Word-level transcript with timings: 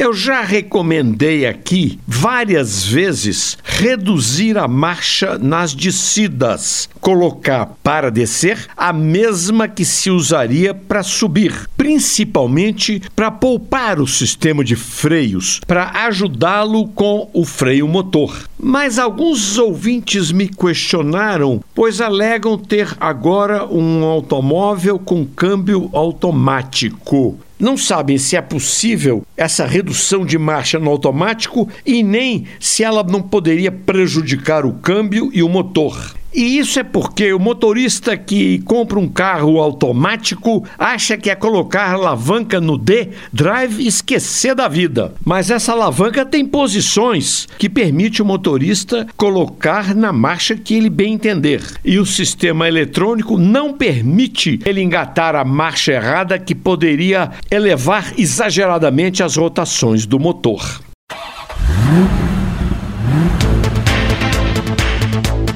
Eu 0.00 0.14
já 0.14 0.42
recomendei 0.42 1.44
aqui 1.44 1.98
várias 2.06 2.84
vezes 2.84 3.58
reduzir 3.64 4.56
a 4.56 4.68
marcha 4.68 5.36
nas 5.36 5.74
descidas, 5.74 6.88
colocar 7.00 7.66
para 7.82 8.08
descer 8.08 8.68
a 8.76 8.92
mesma 8.92 9.66
que 9.66 9.84
se 9.84 10.08
usaria 10.08 10.72
para 10.72 11.02
subir, 11.02 11.68
principalmente 11.76 13.02
para 13.16 13.28
poupar 13.32 13.98
o 13.98 14.06
sistema 14.06 14.62
de 14.62 14.76
freios, 14.76 15.60
para 15.66 15.90
ajudá-lo 16.06 16.86
com 16.86 17.28
o 17.32 17.44
freio 17.44 17.88
motor. 17.88 18.44
Mas 18.56 19.00
alguns 19.00 19.58
ouvintes 19.58 20.30
me 20.30 20.46
questionaram, 20.46 21.60
pois 21.74 22.00
alegam 22.00 22.56
ter 22.56 22.96
agora 23.00 23.66
um 23.66 24.04
automóvel 24.04 24.96
com 24.96 25.26
câmbio 25.26 25.90
automático 25.92 27.40
não 27.58 27.76
sabem 27.76 28.18
se 28.18 28.36
é 28.36 28.40
possível 28.40 29.24
essa 29.36 29.66
redução 29.66 30.24
de 30.24 30.38
marcha 30.38 30.78
no 30.78 30.90
automático 30.90 31.68
e 31.84 32.02
nem 32.02 32.46
se 32.60 32.84
ela 32.84 33.02
não 33.02 33.20
poderia 33.20 33.72
prejudicar 33.72 34.64
o 34.64 34.74
câmbio 34.74 35.30
e 35.32 35.42
o 35.42 35.48
motor. 35.48 36.17
E 36.32 36.58
isso 36.58 36.78
é 36.78 36.84
porque 36.84 37.32
o 37.32 37.38
motorista 37.38 38.16
que 38.16 38.58
compra 38.60 38.98
um 38.98 39.08
carro 39.08 39.60
automático 39.60 40.64
acha 40.78 41.16
que 41.16 41.30
é 41.30 41.34
colocar 41.34 41.92
alavanca 41.92 42.60
no 42.60 42.76
D 42.76 43.08
drive 43.32 43.86
esquecer 43.86 44.54
da 44.54 44.68
vida. 44.68 45.14
Mas 45.24 45.50
essa 45.50 45.72
alavanca 45.72 46.26
tem 46.26 46.44
posições 46.44 47.48
que 47.58 47.68
permite 47.68 48.20
o 48.20 48.26
motorista 48.26 49.06
colocar 49.16 49.94
na 49.94 50.12
marcha 50.12 50.54
que 50.54 50.74
ele 50.74 50.90
bem 50.90 51.14
entender. 51.14 51.62
E 51.84 51.98
o 51.98 52.04
sistema 52.04 52.68
eletrônico 52.68 53.38
não 53.38 53.72
permite 53.72 54.60
ele 54.66 54.82
engatar 54.82 55.34
a 55.34 55.44
marcha 55.44 55.92
errada 55.92 56.38
que 56.38 56.54
poderia 56.54 57.30
elevar 57.50 58.12
exageradamente 58.18 59.22
as 59.22 59.36
rotações 59.36 60.04
do 60.04 60.18
motor. 60.18 60.80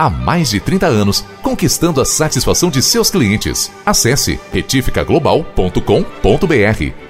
há 0.00 0.08
mais 0.08 0.48
de 0.48 0.58
30 0.58 0.86
anos, 0.86 1.22
conquistando 1.42 2.00
a 2.00 2.06
satisfação 2.06 2.70
de 2.70 2.80
seus 2.80 3.10
clientes. 3.10 3.70
Acesse 3.84 4.40
retificaglobal.com.br 4.50 7.09